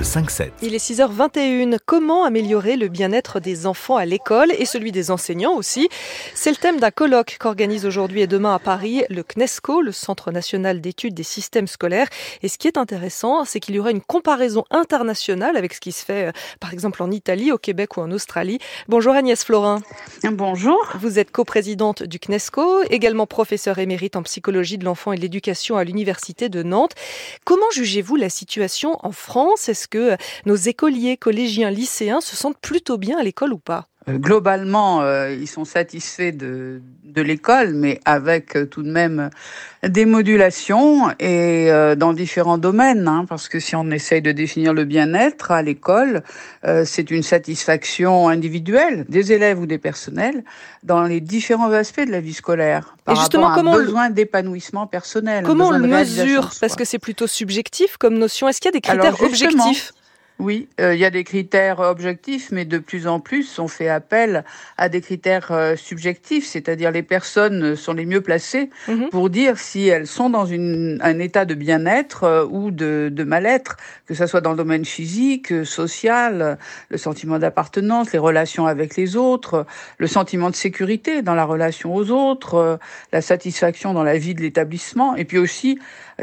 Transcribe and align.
Le 0.00 0.06
5-7. 0.06 0.52
Il 0.62 0.74
est 0.74 0.78
6h21. 0.78 1.76
Comment 1.84 2.24
améliorer 2.24 2.76
le 2.76 2.88
bien-être 2.88 3.38
des 3.38 3.66
enfants 3.66 3.96
à 3.96 4.06
l'école 4.06 4.50
et 4.58 4.64
celui 4.64 4.92
des 4.92 5.10
enseignants 5.10 5.52
aussi? 5.52 5.90
C'est 6.34 6.48
le 6.48 6.56
thème 6.56 6.80
d'un 6.80 6.90
colloque 6.90 7.36
qu'organise 7.38 7.84
aujourd'hui 7.84 8.22
et 8.22 8.26
demain 8.26 8.54
à 8.54 8.58
Paris 8.58 9.04
le 9.10 9.22
CNESCO, 9.22 9.82
le 9.82 9.92
Centre 9.92 10.30
national 10.30 10.80
d'études 10.80 11.12
des 11.12 11.22
systèmes 11.22 11.66
scolaires. 11.66 12.08
Et 12.42 12.48
ce 12.48 12.56
qui 12.56 12.66
est 12.66 12.78
intéressant, 12.78 13.44
c'est 13.44 13.60
qu'il 13.60 13.74
y 13.74 13.78
aura 13.78 13.90
une 13.90 14.00
comparaison 14.00 14.64
internationale 14.70 15.54
avec 15.58 15.74
ce 15.74 15.80
qui 15.80 15.92
se 15.92 16.02
fait, 16.02 16.28
euh, 16.28 16.32
par 16.60 16.72
exemple, 16.72 17.02
en 17.02 17.10
Italie, 17.10 17.52
au 17.52 17.58
Québec 17.58 17.98
ou 17.98 18.00
en 18.00 18.10
Australie. 18.10 18.58
Bonjour 18.88 19.12
Agnès 19.12 19.44
Florin. 19.44 19.82
Bonjour. 20.32 20.78
Vous 20.98 21.18
êtes 21.18 21.30
coprésidente 21.30 22.04
du 22.04 22.18
CNESCO, 22.18 22.84
également 22.88 23.26
professeure 23.26 23.78
émérite 23.78 24.16
en 24.16 24.22
psychologie 24.22 24.78
de 24.78 24.86
l'enfant 24.86 25.12
et 25.12 25.16
de 25.16 25.20
l'éducation 25.20 25.76
à 25.76 25.84
l'Université 25.84 26.48
de 26.48 26.62
Nantes. 26.62 26.94
Comment 27.44 27.70
jugez-vous 27.74 28.16
la 28.16 28.30
situation 28.30 28.96
en 29.02 29.12
France? 29.12 29.68
Est-ce 29.68 29.89
que 29.90 30.16
nos 30.46 30.56
écoliers, 30.56 31.16
collégiens, 31.16 31.70
lycéens 31.70 32.20
se 32.20 32.36
sentent 32.36 32.60
plutôt 32.60 32.96
bien 32.96 33.18
à 33.18 33.22
l'école 33.22 33.52
ou 33.52 33.58
pas? 33.58 33.88
Euh, 33.99 33.99
Globalement, 34.08 35.02
euh, 35.02 35.30
ils 35.30 35.46
sont 35.46 35.64
satisfaits 35.66 36.32
de, 36.32 36.80
de 37.04 37.22
l'école, 37.22 37.74
mais 37.74 38.00
avec 38.04 38.56
euh, 38.56 38.64
tout 38.66 38.82
de 38.82 38.90
même 38.90 39.30
des 39.86 40.06
modulations 40.06 41.10
et 41.18 41.70
euh, 41.70 41.94
dans 41.94 42.12
différents 42.12 42.58
domaines. 42.58 43.06
hein, 43.08 43.24
parce 43.28 43.48
que 43.48 43.60
si 43.60 43.76
on 43.76 43.90
essaye 43.90 44.22
de 44.22 44.32
définir 44.32 44.72
le 44.72 44.84
bien-être 44.84 45.50
à 45.50 45.62
l'école, 45.62 46.22
euh, 46.66 46.84
c'est 46.86 47.10
une 47.10 47.22
satisfaction 47.22 48.28
individuelle 48.28 49.04
des 49.08 49.32
élèves 49.32 49.60
ou 49.60 49.66
des 49.66 49.78
personnels 49.78 50.44
dans 50.82 51.02
les 51.02 51.20
différents 51.20 51.70
aspects 51.70 52.04
de 52.04 52.10
la 52.10 52.20
vie 52.20 52.34
scolaire. 52.34 52.96
Par 53.04 53.14
Et 53.16 53.18
justement, 53.18 53.48
rapport 53.48 53.58
à 53.58 53.60
un 53.60 53.72
comment 53.72 53.84
besoin 53.84 54.10
d'épanouissement 54.10 54.86
personnel. 54.86 55.44
Comment 55.44 55.68
on 55.68 55.72
le 55.72 55.86
mesure? 55.86 56.50
Parce 56.60 56.74
que 56.74 56.84
c'est 56.84 56.98
plutôt 56.98 57.26
subjectif 57.26 57.96
comme 57.98 58.16
notion. 58.18 58.48
Est-ce 58.48 58.60
qu'il 58.60 58.68
y 58.70 58.74
a 58.74 58.78
des 58.78 58.80
critères 58.80 59.04
Alors, 59.04 59.22
objectifs? 59.22 59.92
Oui, 60.40 60.68
euh, 60.80 60.94
il 60.94 61.00
y 61.00 61.04
a 61.04 61.10
des 61.10 61.22
critères 61.22 61.80
objectifs, 61.80 62.50
mais 62.50 62.64
de 62.64 62.78
plus 62.78 63.06
en 63.06 63.20
plus, 63.20 63.58
on 63.58 63.68
fait 63.68 63.90
appel 63.90 64.42
à 64.78 64.88
des 64.88 65.02
critères 65.02 65.52
euh, 65.52 65.76
subjectifs, 65.76 66.46
c'est-à-dire 66.46 66.90
les 66.90 67.02
personnes 67.02 67.76
sont 67.76 67.92
les 67.92 68.06
mieux 68.06 68.22
placées 68.22 68.70
Mhm. 68.88 69.10
pour 69.10 69.28
dire 69.28 69.58
si 69.58 69.86
elles 69.88 70.06
sont 70.06 70.30
dans 70.30 70.46
une, 70.46 70.98
un 71.02 71.18
état 71.18 71.44
de 71.44 71.54
bien-être 71.54 72.24
euh, 72.24 72.46
ou 72.50 72.70
de, 72.70 73.10
de 73.12 73.22
mal-être, 73.24 73.76
que 74.06 74.14
ce 74.14 74.26
soit 74.26 74.40
dans 74.40 74.52
le 74.52 74.56
domaine 74.56 74.86
physique, 74.86 75.52
social, 75.64 76.56
le 76.88 76.96
sentiment 76.96 77.38
d'appartenance, 77.38 78.12
les 78.12 78.18
relations 78.18 78.66
avec 78.66 78.96
les 78.96 79.16
autres, 79.16 79.66
le 79.98 80.06
sentiment 80.06 80.48
de 80.48 80.56
sécurité 80.56 81.20
dans 81.20 81.34
la 81.34 81.44
relation 81.44 81.94
aux 81.94 82.10
autres, 82.10 82.78
la 83.12 83.20
satisfaction 83.20 83.92
dans 83.92 84.04
la 84.04 84.16
vie 84.16 84.34
de 84.34 84.40
l'établissement, 84.40 85.16
et 85.16 85.26
puis 85.26 85.36
aussi 85.36 85.78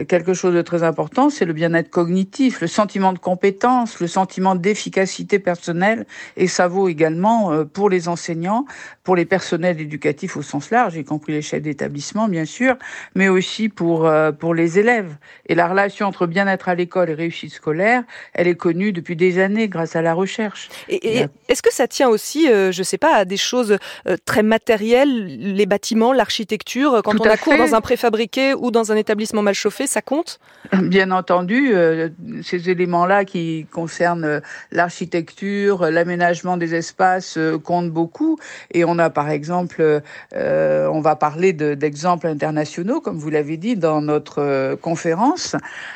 quelque 0.08 0.34
chose 0.34 0.54
de 0.54 0.62
très 0.62 0.84
important, 0.84 1.30
c'est 1.30 1.45
le 1.45 1.54
bien-être 1.54 1.90
cognitif, 1.90 2.62
le 2.62 2.68
sentiment 2.68 3.14
de 3.14 3.20
compétence, 3.20 4.00
le 4.00 4.06
sentiment 4.08 4.55
d'efficacité 4.55 5.39
personnelle, 5.39 6.05
et 6.36 6.47
ça 6.47 6.67
vaut 6.67 6.89
également 6.89 7.52
euh, 7.52 7.66
pour 7.66 7.89
les 7.89 8.08
enseignants, 8.08 8.66
pour 9.03 9.16
les 9.16 9.25
personnels 9.25 9.80
éducatifs 9.80 10.38
au 10.38 10.41
sens 10.41 10.72
large, 10.72 10.95
y 10.95 11.03
compris 11.03 11.33
les 11.33 11.41
chefs 11.41 11.61
d'établissement, 11.61 12.27
bien 12.27 12.45
sûr, 12.45 12.75
mais 13.16 13.27
aussi 13.30 13.69
pour, 13.69 14.05
euh, 14.05 14.31
pour 14.31 14.53
les 14.53 14.80
élèves. 14.80 15.16
Et 15.47 15.55
la 15.55 15.67
relation 15.67 16.08
entre 16.08 16.27
bien-être 16.27 16.69
à 16.69 16.75
l'école 16.75 17.09
et 17.09 17.14
réussite 17.14 17.53
scolaire, 17.53 18.03
elle 18.33 18.47
est 18.47 18.55
connue 18.55 18.91
depuis 18.91 19.16
des 19.16 19.39
années 19.39 19.67
grâce 19.67 19.95
à 19.95 20.02
la 20.02 20.14
recherche. 20.14 20.69
Et, 20.89 21.19
et 21.19 21.25
est-ce 21.47 21.61
que 21.61 21.73
ça 21.73 21.88
tient 21.88 22.09
aussi, 22.09 22.49
euh, 22.49 22.71
je 22.71 22.83
sais 22.83 22.97
pas, 22.97 23.16
à 23.16 23.25
des 23.25 23.38
choses 23.38 23.77
euh, 24.08 24.17
très 24.25 24.44
matérielles, 24.44 25.25
les 25.55 25.66
bâtiments, 25.66 26.14
l'architecture 26.14 27.02
Quand 27.03 27.11
Tout 27.11 27.23
on 27.23 27.30
a 27.30 27.38
cours 27.38 27.58
dans 27.58 27.75
un 27.75 27.81
préfabriqué 27.81 28.53
ou 28.53 28.71
dans 28.71 28.92
un 28.92 28.95
établissement 28.95 29.42
mal 29.42 29.53
chauffé, 29.53 29.88
ça 29.88 30.02
compte? 30.02 30.39
Bien 30.73 31.11
entendu, 31.11 31.73
euh, 31.73 32.09
ces 32.44 32.69
éléments-là 32.69 33.25
qui 33.25 33.66
concernent 33.71 33.96
euh, 34.02 34.39
l'architecture, 34.71 35.83
euh, 35.83 35.91
l'aménagement 35.91 36.58
des 36.58 36.75
espaces 36.75 37.37
euh, 37.37 37.58
comptent 37.58 37.91
beaucoup. 37.91 38.37
Et 38.71 38.85
on 38.85 38.97
a 38.99 39.09
par 39.09 39.30
exemple, 39.30 40.02
euh, 40.33 40.87
on 40.87 41.02
va 41.02 41.15
parler 41.15 41.53
de- 41.53 41.73
d'exemples 41.73 42.27
internationaux, 42.27 43.02
comme 43.02 43.17
vous 43.17 43.30
l'avez 43.30 43.58
dit 43.58 43.75
dans 43.75 44.02
notre 44.02 44.39
euh, 44.41 44.75
conférence, 44.75 45.55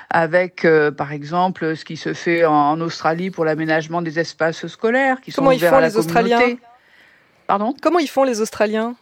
avec 0.10 0.66
euh, 0.66 0.92
par 0.92 1.12
exemple 1.12 1.76
ce 1.76 1.86
qui 1.86 1.98
se 1.98 2.14
fait 2.14 2.46
en, 2.46 2.54
en 2.54 2.82
Australie 2.82 3.32
pour 3.32 3.46
l'aménagement 3.46 4.02
des 4.02 4.20
espaces 4.20 4.68
scolaires, 4.68 5.22
qui 5.22 5.32
sont 5.32 5.42
Comment 5.42 5.52
ils 5.52 5.58
ouverts 5.58 5.72
font, 5.72 5.78
à 5.78 5.82
la 5.82 5.88
les 5.88 5.98
Australiens? 5.98 6.38
communauté. 6.38 6.62
Pardon? 7.48 7.76
Comment 7.82 8.00
ils 8.00 8.10
font 8.10 8.24
les 8.24 8.40
Australiens? 8.42 8.96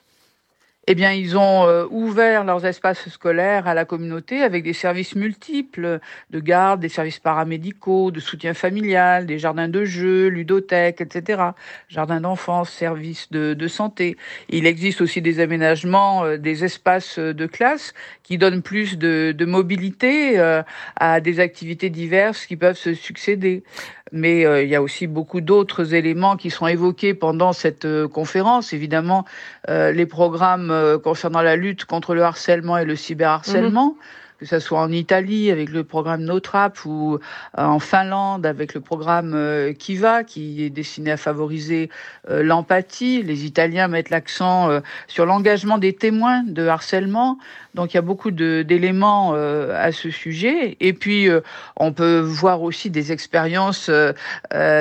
Eh 0.91 0.95
bien, 0.95 1.13
ils 1.13 1.37
ont 1.37 1.67
euh, 1.67 1.85
ouvert 1.91 2.43
leurs 2.43 2.65
espaces 2.65 3.09
scolaires 3.09 3.67
à 3.67 3.75
la 3.75 3.85
communauté 3.85 4.41
avec 4.41 4.63
des 4.63 4.73
services 4.73 5.15
multiples 5.15 5.99
de 6.31 6.39
garde, 6.39 6.79
des 6.79 6.89
services 6.89 7.19
paramédicaux, 7.19 8.09
de 8.09 8.19
soutien 8.19 8.55
familial, 8.55 9.27
des 9.27 9.37
jardins 9.37 9.67
de 9.67 9.85
jeux, 9.85 10.29
ludothèques, 10.29 10.99
etc. 10.99 11.43
Jardins 11.89 12.21
d'enfance, 12.21 12.71
services 12.71 13.29
de, 13.29 13.53
de 13.53 13.67
santé. 13.67 14.17
Il 14.49 14.65
existe 14.65 15.01
aussi 15.01 15.21
des 15.21 15.39
aménagements, 15.39 16.23
euh, 16.23 16.37
des 16.37 16.65
espaces 16.65 17.19
de 17.19 17.45
classe 17.45 17.93
qui 18.23 18.39
donnent 18.39 18.63
plus 18.63 18.97
de, 18.97 19.31
de 19.37 19.45
mobilité 19.45 20.39
euh, 20.39 20.63
à 20.95 21.19
des 21.19 21.39
activités 21.39 21.91
diverses 21.91 22.47
qui 22.47 22.55
peuvent 22.55 22.77
se 22.77 22.95
succéder. 22.95 23.63
Mais 24.11 24.45
euh, 24.45 24.63
il 24.63 24.69
y 24.69 24.75
a 24.75 24.81
aussi 24.81 25.07
beaucoup 25.07 25.41
d'autres 25.41 25.93
éléments 25.93 26.37
qui 26.37 26.49
sont 26.49 26.67
évoqués 26.67 27.13
pendant 27.13 27.53
cette 27.53 27.85
euh, 27.85 28.07
conférence. 28.07 28.73
Évidemment, 28.73 29.25
euh, 29.69 29.91
les 29.91 30.05
programmes 30.05 30.99
concernant 31.03 31.41
la 31.41 31.55
lutte 31.55 31.85
contre 31.85 32.15
le 32.15 32.23
harcèlement 32.23 32.77
et 32.77 32.85
le 32.85 32.95
cyberharcèlement, 32.95 33.95
que 34.39 34.45
ce 34.45 34.59
soit 34.59 34.79
en 34.79 34.91
Italie 34.91 35.51
avec 35.51 35.69
le 35.69 35.83
programme 35.83 36.23
NoTrap 36.23 36.85
ou 36.85 37.15
euh, 37.15 37.17
en 37.61 37.79
Finlande 37.79 38.45
avec 38.45 38.73
le 38.73 38.79
programme 38.79 39.33
euh, 39.35 39.73
Kiva 39.73 40.23
qui 40.23 40.63
est 40.63 40.69
destiné 40.69 41.11
à 41.11 41.17
favoriser 41.17 41.89
euh, 42.29 42.41
l'empathie. 42.41 43.21
Les 43.21 43.45
Italiens 43.45 43.89
mettent 43.89 44.09
l'accent 44.09 44.69
sur 45.07 45.25
l'engagement 45.25 45.77
des 45.77 45.93
témoins 45.93 46.43
de 46.43 46.67
harcèlement. 46.67 47.37
Donc 47.75 47.93
il 47.93 47.97
y 47.97 47.99
a 47.99 48.01
beaucoup 48.01 48.31
d'éléments 48.31 49.33
à 49.33 49.91
ce 49.91 50.09
sujet. 50.09 50.77
Et 50.79 50.93
puis 50.93 51.27
on 51.75 51.91
peut 51.91 52.19
voir 52.19 52.61
aussi 52.61 52.89
des 52.89 53.11
expériences 53.11 53.89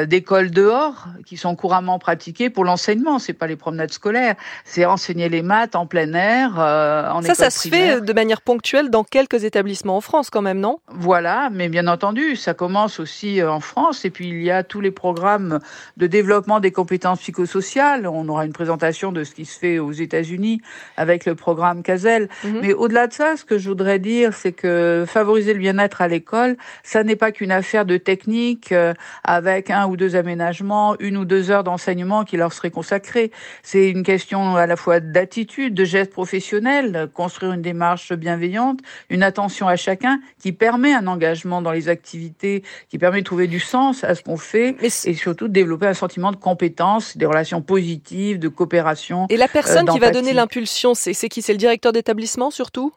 d'écoles 0.06 0.50
dehors 0.50 1.06
qui 1.26 1.36
sont 1.36 1.54
couramment 1.56 1.98
pratiquées 1.98 2.50
pour 2.50 2.64
l'enseignement. 2.64 3.18
C'est 3.18 3.32
pas 3.32 3.47
les 3.47 3.56
promenades 3.56 3.92
scolaires, 3.92 4.36
c'est 4.64 4.84
enseigner 4.84 5.28
les 5.28 5.42
maths 5.42 5.74
en 5.74 5.86
plein 5.86 6.12
air, 6.14 6.58
en 6.58 7.22
Ça, 7.22 7.34
ça 7.34 7.50
se 7.50 7.68
fait 7.68 8.00
de 8.00 8.12
manière 8.12 8.41
ponctuelle 8.41 8.91
dans 8.91 9.04
quelques 9.04 9.44
établissements 9.48 9.97
en 9.97 10.00
France 10.00 10.31
quand 10.31 10.42
même, 10.42 10.60
non? 10.60 10.78
Voilà, 10.88 11.50
mais 11.53 11.69
bien 11.69 11.88
entendu, 11.88 12.36
ça 12.36 12.54
commence 12.54 13.00
aussi 13.00 13.41
euh, 13.41 13.50
en 13.50 13.60
France. 13.60 14.04
Et 14.04 14.10
puis 14.10 14.28
il 14.28 14.42
y 14.42 14.50
a 14.50 14.62
tous 14.62 14.81
les 14.81 14.92
programmes 14.92 15.59
de 15.97 16.06
développement 16.06 16.60
des 16.60 16.70
compétences 16.70 17.19
psychosociales. 17.19 18.06
On 18.06 18.28
aura 18.28 18.44
une 18.44 18.53
présentation 18.53 19.10
de 19.10 19.25
ce 19.25 19.34
qui 19.34 19.44
se 19.44 19.59
fait 19.59 19.78
aux 19.81 19.92
États-Unis 19.92 20.60
avec 20.97 21.26
le 21.26 21.34
programme 21.34 21.82
CASEL. 21.82 22.28
Mhm. 22.44 22.60
Mais 22.62 22.72
au-delà 22.75 23.09
de 23.09 23.12
ça, 23.12 23.36
ce 23.36 23.44
que 23.44 23.59
je 23.59 23.69
voudrais 23.69 23.98
dire, 23.98 24.34
c'est 24.34 24.53
que 24.53 25.04
favoriser 25.09 25.54
le 25.54 25.59
bien-être 25.59 26.00
à 26.03 26.09
l'école, 26.09 26.56
ça 26.82 27.03
n'est 27.03 27.16
pas 27.16 27.32
qu'une 27.32 27.50
affaire 27.50 27.84
de 27.84 27.97
technique 27.97 28.70
euh, 28.72 28.94
avec 29.25 29.70
un 29.70 29.86
ou 29.88 29.97
deux 29.97 30.15
aménagements, 30.15 30.94
une 31.00 31.16
ou 31.16 31.25
deux 31.25 31.50
heures 31.50 31.65
d'enseignement 31.65 32.25
qui 32.25 32.36
leur 32.36 32.53
seraient 32.53 32.70
consacrées. 32.70 33.32
C'est 33.62 33.91
une 33.91 34.03
question 34.03 34.56
à 34.56 34.66
la 34.66 34.76
fois 34.76 35.00
d'attitude, 35.00 35.75
de 35.75 35.84
gestes 35.84 36.12
professionnels, 36.12 37.09
construire 37.15 37.53
une 37.53 37.62
démarche 37.62 38.12
bienveillante, 38.12 38.80
une 39.09 39.22
attention 39.22 39.38
à 39.38 39.76
chacun 39.76 40.21
qui 40.41 40.53
permet 40.53 40.93
un 40.93 41.06
engagement 41.06 41.62
dans 41.62 41.72
les 41.72 41.88
activités, 41.88 42.62
qui 42.88 42.99
permet 42.99 43.21
de 43.21 43.25
trouver 43.25 43.47
du 43.47 43.60
sens 43.60 44.04
à 44.04 44.15
ce 44.15 44.22
qu'on 44.22 44.37
fait 44.37 44.76
Mais 44.81 44.88
et 45.04 45.15
surtout 45.15 45.49
de 45.49 45.53
développer 45.53 45.87
un 45.87 45.94
sentiment 45.94 46.32
de 46.32 46.37
compétence, 46.37 47.16
des 47.16 47.26
relations 47.26 47.62
positives, 47.62 48.38
de 48.38 48.48
coopération. 48.48 49.27
Et 49.31 49.37
la 49.37 49.48
personne 49.48 49.87
qui 49.87 49.98
va 49.98 50.10
donner 50.10 50.32
l'impulsion, 50.32 50.94
c'est 50.94 51.28
qui? 51.28 51.43
C'est 51.43 51.53
le 51.53 51.59
directeur 51.59 51.93
d'établissement 51.93 52.51
surtout? 52.51 52.92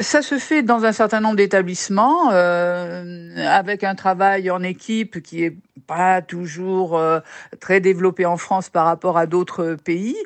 Ça 0.00 0.22
se 0.22 0.38
fait 0.38 0.62
dans 0.62 0.84
un 0.84 0.92
certain 0.92 1.20
nombre 1.20 1.36
d'établissements 1.36 2.30
euh, 2.32 3.36
avec 3.36 3.84
un 3.84 3.94
travail 3.94 4.50
en 4.50 4.62
équipe 4.62 5.22
qui 5.22 5.44
est 5.44 5.54
pas 5.86 6.22
toujours 6.22 6.96
euh, 6.96 7.20
très 7.60 7.80
développé 7.80 8.24
en 8.24 8.38
France 8.38 8.70
par 8.70 8.86
rapport 8.86 9.18
à 9.18 9.26
d'autres 9.26 9.76
pays. 9.84 10.16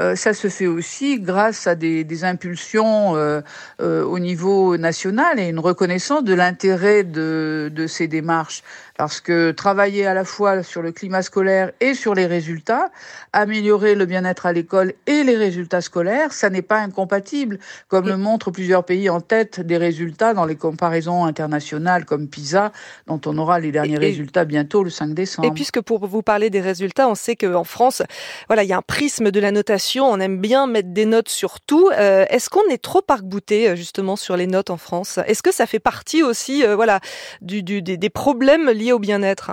Euh, 0.00 0.16
ça 0.16 0.32
se 0.32 0.48
fait 0.48 0.66
aussi 0.66 1.20
grâce 1.20 1.66
à 1.66 1.74
des, 1.74 2.02
des 2.04 2.24
impulsions 2.24 3.14
euh, 3.14 3.42
euh, 3.80 4.02
au 4.04 4.18
niveau 4.18 4.76
national 4.78 5.38
et 5.38 5.48
une 5.48 5.58
reconnaissance 5.58 6.24
de 6.24 6.32
l'intérêt 6.32 7.04
de, 7.04 7.70
de 7.72 7.86
ces 7.86 8.08
démarches. 8.08 8.62
Parce 9.02 9.20
que 9.20 9.50
travailler 9.50 10.06
à 10.06 10.14
la 10.14 10.24
fois 10.24 10.62
sur 10.62 10.80
le 10.80 10.92
climat 10.92 11.22
scolaire 11.22 11.72
et 11.80 11.94
sur 11.94 12.14
les 12.14 12.26
résultats, 12.26 12.92
améliorer 13.32 13.96
le 13.96 14.06
bien-être 14.06 14.46
à 14.46 14.52
l'école 14.52 14.92
et 15.08 15.24
les 15.24 15.34
résultats 15.36 15.80
scolaires, 15.80 16.32
ça 16.32 16.50
n'est 16.50 16.62
pas 16.62 16.78
incompatible, 16.78 17.58
comme 17.88 18.06
le 18.06 18.16
montrent 18.16 18.52
plusieurs 18.52 18.84
pays 18.84 19.10
en 19.10 19.20
tête 19.20 19.58
des 19.58 19.76
résultats 19.76 20.34
dans 20.34 20.44
les 20.44 20.54
comparaisons 20.54 21.24
internationales 21.24 22.04
comme 22.04 22.28
PISA, 22.28 22.70
dont 23.08 23.20
on 23.26 23.36
aura 23.38 23.58
les 23.58 23.72
derniers 23.72 23.98
résultats 23.98 24.44
bientôt 24.44 24.84
le 24.84 24.90
5 24.90 25.14
décembre. 25.14 25.48
Et 25.48 25.50
puisque 25.50 25.80
pour 25.80 26.06
vous 26.06 26.22
parler 26.22 26.48
des 26.48 26.60
résultats, 26.60 27.08
on 27.08 27.16
sait 27.16 27.34
qu'en 27.34 27.64
France, 27.64 28.02
voilà, 28.46 28.62
il 28.62 28.68
y 28.68 28.72
a 28.72 28.76
un 28.76 28.82
prisme 28.82 29.32
de 29.32 29.40
la 29.40 29.50
notation, 29.50 30.06
on 30.08 30.20
aime 30.20 30.38
bien 30.38 30.68
mettre 30.68 30.90
des 30.90 31.06
notes 31.06 31.28
sur 31.28 31.58
tout. 31.58 31.90
Euh, 31.92 32.24
est-ce 32.30 32.48
qu'on 32.48 32.68
est 32.70 32.80
trop 32.80 33.02
arc-bouté 33.08 33.70
euh, 33.70 33.74
justement 33.74 34.14
sur 34.14 34.36
les 34.36 34.46
notes 34.46 34.70
en 34.70 34.76
France? 34.76 35.18
Est-ce 35.26 35.42
que 35.42 35.52
ça 35.52 35.66
fait 35.66 35.80
partie 35.80 36.22
aussi, 36.22 36.64
euh, 36.64 36.76
voilà, 36.76 37.00
du, 37.40 37.64
du, 37.64 37.82
des, 37.82 37.96
des 37.96 38.10
problèmes 38.10 38.70
liés 38.70 38.91
au 38.92 38.98
bien-être 38.98 39.52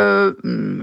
euh, 0.00 0.34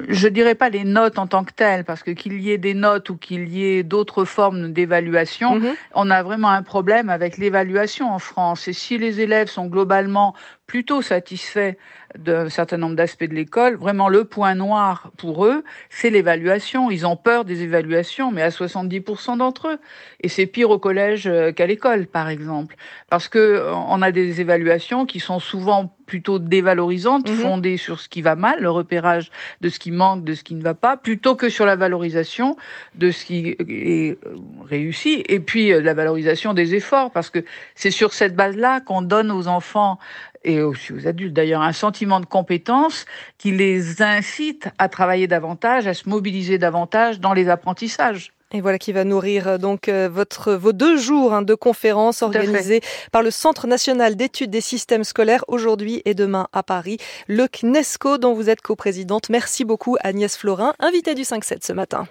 je 0.08 0.28
dirais 0.28 0.56
pas 0.56 0.70
les 0.70 0.86
notes 0.86 1.20
en 1.20 1.28
tant 1.28 1.44
que 1.44 1.52
telles, 1.52 1.84
parce 1.84 2.02
que 2.04 2.12
qu'il 2.12 2.40
y 2.40 2.52
ait 2.52 2.58
des 2.58 2.74
notes 2.74 3.10
ou 3.10 3.18
qu'il 3.18 3.50
y 3.50 3.66
ait 3.66 3.84
d'autres 3.84 4.24
formes 4.24 4.72
d'évaluation, 4.72 5.60
mhm. 5.60 5.74
on 5.94 6.10
a 6.10 6.24
vraiment 6.24 6.50
un 6.50 6.64
problème 6.64 7.10
avec 7.10 7.38
l'évaluation 7.38 8.10
en 8.10 8.20
France. 8.20 8.68
Et 8.68 8.74
si 8.74 8.98
les 8.98 9.20
élèves 9.20 9.50
sont 9.50 9.66
globalement 9.66 10.34
plutôt 10.72 11.02
satisfaits 11.02 11.76
d'un 12.18 12.48
certain 12.48 12.78
nombre 12.78 12.96
d'aspects 12.96 13.26
de 13.26 13.34
l'école, 13.34 13.76
vraiment 13.76 14.08
le 14.08 14.24
point 14.24 14.56
noir 14.56 15.12
pour 15.18 15.46
eux, 15.46 15.66
c'est 15.90 16.10
l'évaluation. 16.10 16.90
Ils 16.90 17.06
ont 17.06 17.18
peur 17.18 17.44
des 17.44 17.64
évaluations, 17.64 18.32
mais 18.32 18.42
à 18.42 18.50
70% 18.50 19.38
d'entre 19.38 19.68
eux. 19.68 19.80
Et 20.22 20.30
c'est 20.30 20.46
pire 20.46 20.70
au 20.70 20.80
collège 20.80 21.28
euh, 21.28 21.52
qu'à 21.52 21.68
l'école, 21.68 22.08
par 22.08 22.30
exemple. 22.30 22.76
Parce 23.10 23.28
que 23.28 23.38
euh, 23.38 23.74
on 23.74 24.02
a 24.02 24.12
des 24.12 24.40
évaluations 24.40 25.06
qui 25.06 25.20
sont 25.20 25.40
souvent 25.40 25.94
plutôt 26.06 26.40
dévalorisantes, 26.40 27.30
mhm. 27.30 27.36
fondées 27.38 27.78
sur 27.78 28.02
ce 28.02 28.10
qui 28.10 28.22
va 28.22 28.36
mal, 28.36 28.60
le 28.60 28.70
repérage 28.70 29.32
de 29.62 29.70
ce 29.70 29.80
qui 29.80 29.92
manque, 29.92 30.26
de 30.26 30.34
ce 30.34 30.44
qui 30.44 30.56
ne 30.56 30.62
va 30.62 30.74
pas, 30.74 30.98
plutôt 30.98 31.36
que 31.36 31.48
sur 31.48 31.66
la 31.66 31.78
valorisation 31.78 32.58
de 32.96 33.12
ce 33.12 33.24
qui 33.24 33.56
est 33.60 34.18
euh, 34.26 34.36
réussi, 34.66 35.24
et 35.28 35.40
puis 35.40 35.70
la 35.70 35.94
valorisation 35.94 36.54
des 36.54 36.76
efforts, 36.76 37.12
parce 37.12 37.30
que 37.30 37.46
c'est 37.76 37.92
sur 37.92 38.14
cette 38.14 38.36
base-là 38.36 38.82
qu'on 38.82 39.02
donne 39.02 39.32
aux 39.32 39.48
enfants 39.48 40.00
et 40.44 40.62
aussi 40.62 40.94
aux 40.94 41.08
adultes 41.08 41.34
d'ailleurs, 41.34 41.62
un 41.62 41.74
sentiment 41.74 42.20
de 42.20 42.26
compétence 42.26 43.06
qui 43.38 43.52
les 43.52 44.02
incite 44.02 44.70
à 44.78 44.90
travailler 44.90 45.28
davantage, 45.28 45.88
à 45.88 45.94
se 45.94 46.10
mobiliser 46.10 46.58
davantage 46.58 47.20
dans 47.20 47.34
les 47.34 47.50
apprentissages. 47.50 48.34
Et 48.54 48.60
voilà 48.60 48.78
qui 48.78 48.92
va 48.92 49.06
nourrir 49.06 49.48
euh, 49.48 49.58
donc 49.58 49.88
euh, 49.88 50.10
votre 50.12 50.54
vos 50.54 50.74
deux 50.74 50.98
jours 50.98 51.34
hein, 51.34 51.42
de 51.42 51.56
conférences 51.56 52.22
organisées 52.22 52.82
par 53.12 53.24
le 53.24 53.32
Centre 53.32 53.66
national 53.66 54.16
d'études 54.16 54.52
des 54.52 54.62
systèmes 54.62 55.06
scolaires 55.06 55.46
aujourd'hui 55.48 56.02
et 56.04 56.14
demain 56.14 56.48
à 56.52 56.62
Paris, 56.62 56.98
le 57.28 57.48
CNESCO 57.48 58.18
dont 58.18 58.34
vous 58.34 58.50
êtes 58.50 58.62
coprésidente. 58.62 59.30
Merci 59.30 59.64
beaucoup 59.64 59.96
Agnès 60.02 60.36
Florin, 60.36 60.74
invitée 60.80 61.16
du 61.16 61.22
5-7 61.22 61.66
ce 61.66 61.74
matin. 61.74 62.08